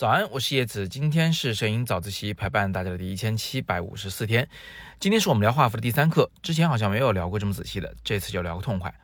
[0.00, 0.88] 早安，我是叶子。
[0.88, 4.48] 今天是摄影早自习陪伴大家的第一千七百五十四天。
[4.98, 8.94] 今天是我们聊画幅的第三课，之前好像没有聊过这么仔细的，这次就聊个痛快。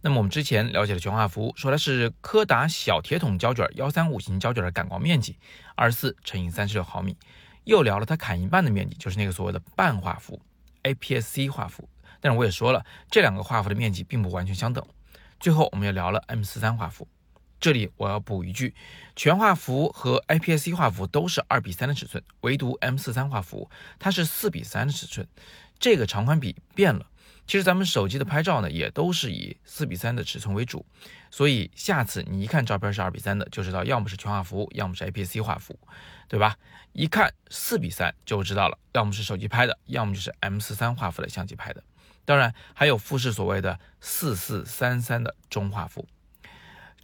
[0.00, 5.36] 那么我们之前了解了全画幅，说的是柯达小铁桶胶卷幺三五型胶卷的感光面积
[5.74, 7.18] 二十四乘以三十六毫米，
[7.64, 10.40] 又聊了它砍一半的面积，就是那个所谓的半画幅
[10.84, 11.86] APS-C 画幅。
[12.18, 14.82] 但是我也说了，这两个画幅的面积并不完全相等。
[15.38, 17.06] 最后我们又聊了 M 四三画幅。
[17.58, 18.74] 这里我要补一句，
[19.14, 25.26] 全画幅和 IPSC 画幅都是二比三的尺寸，唯独 M 四三画幅它是四比三的尺寸，
[25.78, 27.06] 这个长宽比变了。
[27.46, 30.84] 其实咱们手机的拍照呢，也都是以四比三的尺寸为主，
[31.30, 35.78] 所以下次你一看照片是二比三的，就知道要么是全画幅，要么是 IPSC 画幅，
[36.28, 36.56] 对吧？
[36.92, 41.82] 一看四比三就知道了，要么是手机拍的，要么就是 M 四三画幅的相机拍的。
[42.24, 46.06] 当然还有富士所谓的四四三三的中画幅。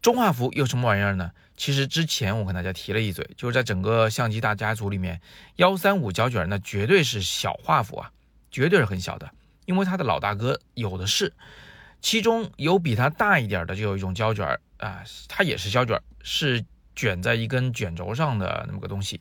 [0.03, 1.31] 中画幅又什么玩意儿呢？
[1.57, 5.21] 其实之前我跟大家提了一嘴，就是在整个相机大家族里面，
[5.57, 8.11] 幺三五胶卷那绝对是小画幅啊，
[8.51, 9.31] 绝对是很小的，
[9.65, 11.33] 因为它的老大哥有的是。
[12.01, 16.65] 其中有比它大一点的，就有一种胶卷啊，它也是胶卷，是
[16.97, 19.21] 卷在一根卷轴上的那么个东西。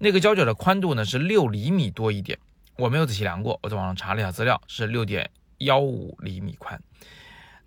[0.00, 2.36] 那个胶卷的宽度呢是六厘米多一点，
[2.76, 6.82] 我没有仔细量过，我在网上查了一下资料，是六点幺五厘米宽。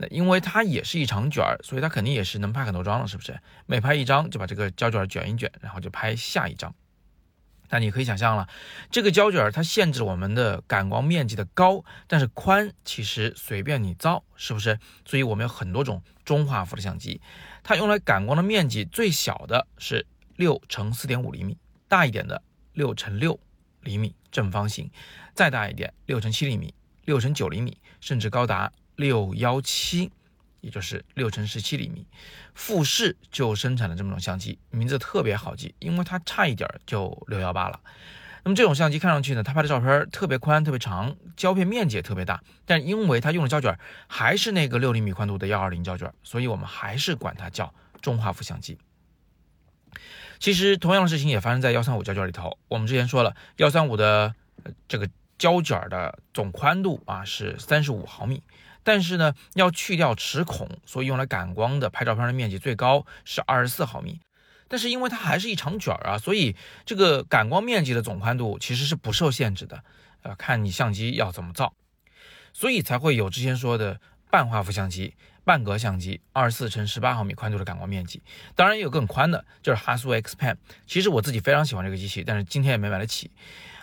[0.01, 3.37] 那因为它也是一长卷儿，所以它肯定也是能拍很多张了，是不是？
[3.65, 6.73] 每拍一张就把这个胶卷卷一卷，然后就拍下一张。
[7.69, 8.47] 那你可以想象了，
[8.89, 14.79] 这个胶卷它限制我们的感光面积的高，但是宽其实随便你造，是不是？
[15.05, 17.19] 所以我们有很多种中画幅的相机，
[17.61, 21.57] 它用来感光的面积最小的是六乘四点五厘米，
[21.89, 23.37] 大一点的六乘六
[23.81, 24.89] 厘米正方形，
[25.35, 28.71] 再大一点六乘七厘米、六乘九厘米，甚至高达。
[28.99, 30.11] 六幺七，
[30.59, 32.05] 也就是六乘十七厘米，
[32.53, 37.79] 富士就生产了这么种相机，名字特别好记，因为它差一点就六幺八了。
[38.43, 48.77] 那么这种相机看上去呢，它拍的照片特别宽、特别长，胶片面积也特别大，但因为它用的胶卷还是那个六厘米宽度的幺二零胶卷，所以我们还是管它叫中画幅相机。
[50.39, 54.35] 其实同样的事情也发生在幺三五胶卷里头，我们之前说了，幺三五的
[54.89, 58.43] 这个胶卷的总宽度啊是三十五毫米。
[58.83, 64.19] 但是呢，要去掉齿孔，所以用来感光的拍照片的面积最高是二十四毫米。
[64.67, 69.83] 但是因为它还是一长卷儿啊，所以这个感光面积的总宽度其实是不受限制的，
[70.21, 71.73] 呃，看你相机要怎么造，
[72.53, 78.21] 所以才会有之前说的半画幅相机、半格相机，二十四乘十八毫米宽度的感光面积。
[78.55, 80.55] 当然也有更宽的，就是哈苏 X Pen。
[80.85, 83.31] 其实我自己非常喜欢这个机器，但是今天也没买得起。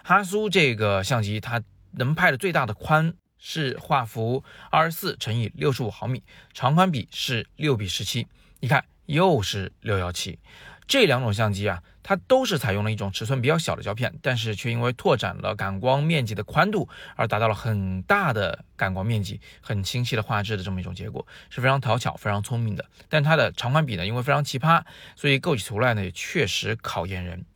[0.05, 3.15] 哈苏这个相机它能拍的最大的宽。
[3.49, 4.43] 是画幅
[4.73, 6.21] 二十四乘以六十五毫米，
[6.53, 8.27] 长宽比是六比十七。
[8.59, 10.41] 你看，又是六幺七。
[10.89, 22.84] 这两种相机啊，它都是采用了一种尺寸比较小的胶片，但是却因为拓展了感光面积的宽度，而达到了很大的感光面积、很清晰的画质的这么一种结果，是非常讨巧、非常聪明的。
[23.09, 24.83] 但它的长宽比呢，因为非常奇葩，
[25.15, 27.47] 所以构起图来呢，也确实考验人。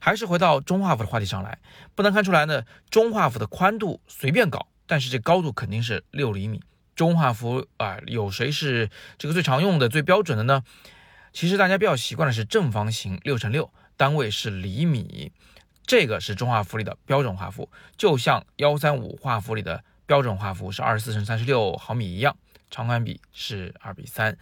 [0.00, 1.58] 还是回到中画幅的话题上来，
[1.94, 4.66] 不难看出来呢，中画幅的宽度随便搞。
[4.86, 6.62] 但是这高度肯定是六厘米。
[6.94, 8.88] 中画幅啊，有谁是
[9.18, 10.62] 这个最常用的、最标准的呢？
[11.32, 15.30] 其实大家比较习惯的是正方形六乘六，单位是厘米，
[15.86, 22.34] 这个是中画幅里的标准画幅，就像幺三五画幅里的标准画幅是二十四乘三十六毫米一样，
[22.70, 24.38] 长宽比是二比三。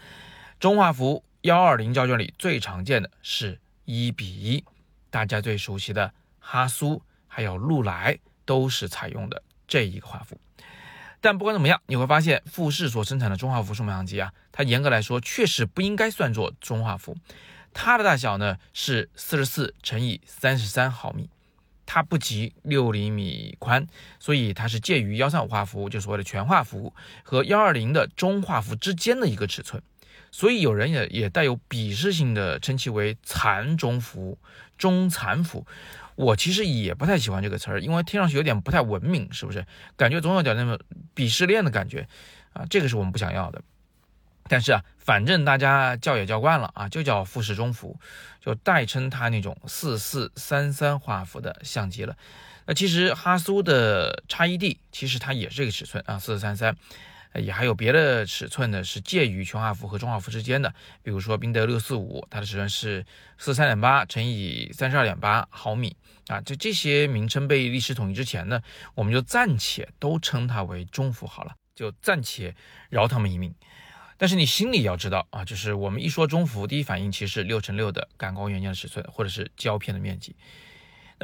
[0.61, 4.65] 中画幅幺二零胶卷里最常见的是一比一，
[5.11, 9.43] 大家最熟悉的哈苏还有禄来都是采用的。
[9.66, 10.38] 这一个画幅，
[11.20, 17.16] 但不管怎么样，你会发现富士所生产的中画幅数码相机啊，它严格来说确实不应该算作中画幅。
[17.72, 21.28] 它的大小呢是四十四乘以三十三毫米，
[21.86, 23.86] 它不及六厘米宽，
[24.20, 29.82] 所以它是介于幺三五画幅，就所谓的全画幅和幺二零的中画幅之间的一个尺寸。
[30.34, 34.36] 所以有人也也带有鄙视性的称其为残中幅、
[34.76, 35.64] 中残幅。
[36.16, 39.64] 我其实也不太喜欢这个词儿，因为听上去有点不太文明，是不是？
[39.96, 40.76] 感觉总有点那么
[41.14, 42.08] 鄙视链的感觉
[42.52, 43.62] 啊，这个是我们不想要的。
[44.48, 47.96] 但是啊，反正大家叫也叫惯了啊，就叫富士中幅，
[48.44, 52.16] 就代称它那种四四三三画幅的相机了。
[52.66, 56.76] 那其实哈苏的 X E D 其实它也是这个尺寸啊，四四三三。
[57.40, 60.72] 也还有别的尺寸呢，是介于全画幅和中画幅之间的，
[61.02, 63.04] 比如说宾得六四五，它的尺寸是
[63.38, 65.96] 四三点八乘以三十二点八毫米
[66.28, 66.40] 啊。
[66.40, 68.60] 就这些名称被历史统一之前呢，
[68.94, 72.54] 我们就暂且都称它为中幅好了，就暂且
[72.88, 73.54] 饶他们一命。
[74.16, 80.37] 但是你心里要知道啊，就是我们一说中幅，第一反应其实是六乘六的感光元件的尺寸，或者是胶片的面积。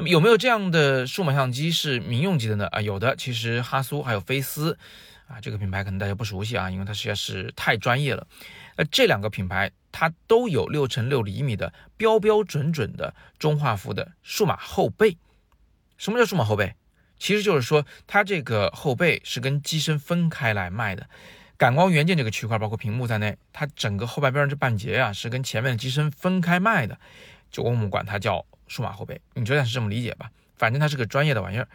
[0.01, 2.67] 那么有没有这样的数码相机是民用级的呢？
[2.69, 3.15] 啊，有的。
[3.17, 4.79] 其实哈苏还有飞思
[5.27, 8.27] 啊，这个品牌可能大家不熟悉啊，因为它实在是太专业了。
[8.79, 15.19] 那这两个品牌它都有六乘六厘米的标标准准的中画幅的数码后背。
[15.99, 16.73] 什么叫数码后背？
[17.19, 21.07] 其实就是说它这个后背是跟机身分开来卖的。
[21.59, 26.99] 感光元件这个区块，包括屏幕在内，它整个后半边这半截啊是跟前面的机身分开卖的，
[27.51, 28.47] 就我们管它叫。
[28.71, 31.69] 数码后背，你就算是这么理解吧，反正它是个专业的玩意儿。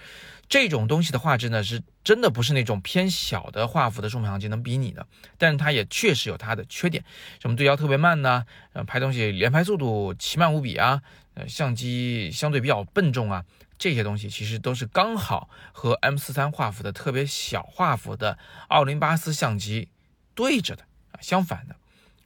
[0.47, 5.05] 这种东西的画质呢，是真的不是那种偏小的画幅的数码相机能比拟的。
[5.37, 7.03] 但是它也确实有它的缺点，
[7.41, 8.45] 什么对焦特别慢呢？
[8.73, 11.01] 呃，拍东西连拍速度奇慢无比啊，
[11.33, 13.43] 呃，相机相对比较笨重啊，
[13.77, 18.37] 这些东西其实都是刚好和 M 四三画幅的特别小画幅的
[18.69, 19.89] 奥林巴斯相机
[20.35, 21.75] 对着的啊，相反的，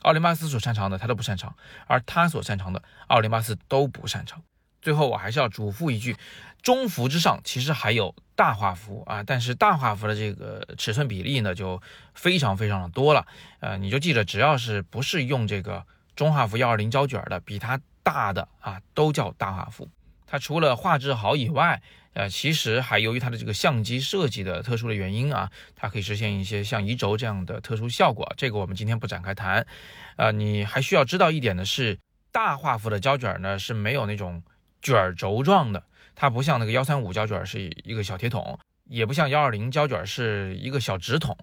[0.02, 1.56] 奥林巴斯所擅长的它都不擅长，
[1.88, 4.44] 而它所擅长的奥林巴斯都不擅长。
[4.82, 6.16] 最后我还是要嘱咐一句，
[6.62, 11.82] 中幅之上其实还有大画幅啊，但是大画幅的这个尺寸比例呢就
[12.14, 13.26] 非常非常的多了，
[13.60, 15.86] 呃，你就记着，只要是不是用这个
[16.16, 19.88] 中画幅幺二零胶卷的，比它大的啊都叫大画幅。
[20.26, 21.82] 它除了画质好以外，
[22.14, 28.32] 呃，其实还由于它的这个相机设计的特殊的原因啊，它可以实现一些像移轴这样的特殊效果。
[28.38, 29.66] 这个我们今天不展开谈，
[30.16, 31.98] 呃，你还需要知道一点的是，
[32.32, 34.42] 大画幅的胶卷呢是没有那种。
[34.82, 35.84] 卷轴状的，
[36.16, 41.38] 它不像那个幺三五胶卷是一个小铁桶，也不像幺二零胶卷是一个小纸筒，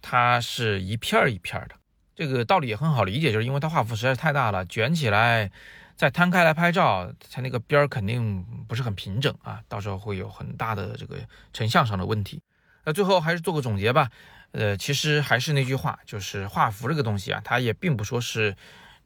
[0.00, 1.74] 它是一片儿一片儿的。
[2.14, 5.50] 这个道理也很好理解，就是因为它画幅实在是太大了，卷起来
[5.94, 11.16] 再摊开来拍照，它那个边儿肯定不是很平整啊，到时候会有很大的这个
[11.52, 12.42] 成像上的问题。
[12.84, 14.10] 那最后还是做个总结吧，
[14.52, 18.56] 呃，其实还是那句话，就是画幅这个东西啊，它也并不说是。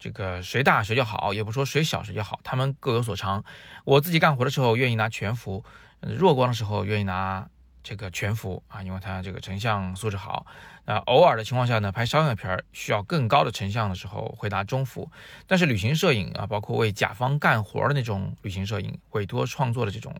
[0.00, 3.44] 这个谁大谁就好，也不说谁小谁就好，他们各有所长。
[3.84, 5.62] 我自己干活的时候愿意拿全幅，
[6.00, 7.46] 弱光的时候愿意拿
[7.82, 10.46] 这个全幅啊，因为它这个成像素质好。
[10.86, 15.10] 那偶尔的情况下呢，拍商业片需要更高的成像的时候会拿中幅。
[15.46, 20.14] 但是旅行摄影啊，包括为甲方干活的那种旅行摄影、委托创作的这种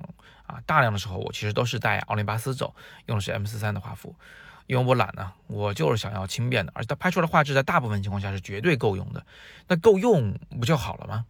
[0.47, 2.75] 啊，大量的时候我其实都是带奥林巴斯走，
[3.07, 4.15] 用的是 M 四三的画幅。
[4.71, 9.27] 因为我懒呢，我就是想要轻便的，而且它拍出来的画质在大部分情况下是绝对够用的。
[9.67, 11.27] 那够用不就好了吗？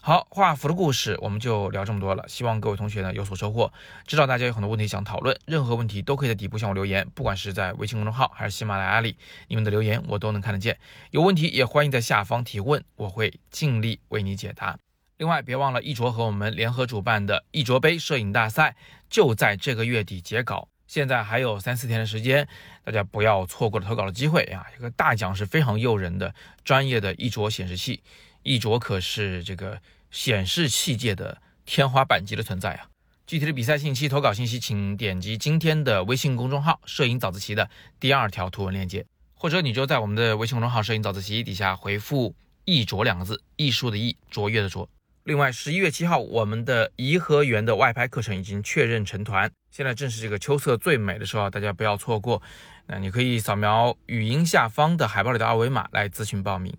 [0.00, 3.72] 好，画幅的故事我们就聊这么多了，希望各位同学呢有所收获。
[4.06, 9.16] 知道大家有很多问题想讨论，任何问题都可以在底部向我留言，不管是在微信公众号还是喜马拉雅里，
[9.48, 10.78] 你们的留言我都能看得见。
[11.10, 14.78] 有问题也欢迎在下方提问，我会尽力为你解答。
[15.16, 18.76] 另外，别忘了一卓和我们联合主办的一卓杯摄影大赛，
[19.08, 20.68] 就在这个月底截稿。
[20.90, 22.48] 现在还有三四天的时间，
[22.82, 24.66] 大家不要错过了投稿的机会啊！
[24.74, 26.34] 这个大奖是非常诱人的，
[26.64, 28.02] 专业的一卓显示器，
[28.42, 32.88] 一卓可是这个显示器界的天花板级的存在啊！
[33.24, 37.70] 具体的比赛信息、投稿信息，请点击今天的微信公众号“摄影早自习”的
[38.00, 42.34] 第二条图文链接，或者你就在我们的微信公众号“摄影早自习”底下回复
[42.66, 44.88] “艺卓”两个字，艺术的艺，卓越的卓。
[45.24, 49.50] 另外，十一月七号，我们的颐和园的外拍课程已经确认成团。
[49.70, 52.42] 现在正是这个秋色最美的时候，大家不要错过。
[52.86, 56.74] 那你可以扫描语音下方的海报里的二维码来咨询报名。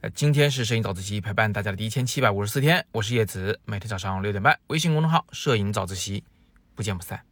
[0.00, 6.24] 呃，今天是摄影早自习陪伴大家的第一千七百五十四天，我是叶子，每天早上六点半，微信公众号“摄影早自习”，
[6.74, 7.24] 不见不散。